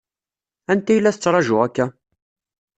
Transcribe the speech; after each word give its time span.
Anta 0.71 0.91
i 0.97 0.99
la 1.03 1.13
tettṛaǧu 1.15 1.55
akka? 1.65 1.85